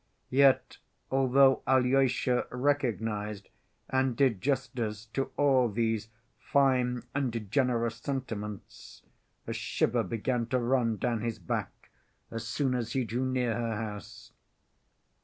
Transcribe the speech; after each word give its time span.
Yet, 0.31 0.77
although 1.11 1.61
Alyosha 1.67 2.47
recognized 2.49 3.49
and 3.87 4.17
did 4.17 4.41
justice 4.41 5.05
to 5.13 5.29
all 5.37 5.69
these 5.69 6.09
fine 6.39 7.03
and 7.13 7.51
generous 7.51 7.97
sentiments, 7.97 9.03
a 9.45 9.53
shiver 9.53 10.01
began 10.01 10.47
to 10.47 10.57
run 10.57 10.97
down 10.97 11.21
his 11.21 11.37
back 11.37 11.91
as 12.31 12.47
soon 12.47 12.73
as 12.73 12.93
he 12.93 13.03
drew 13.05 13.25
near 13.27 13.53
her 13.53 13.75
house. 13.75 14.31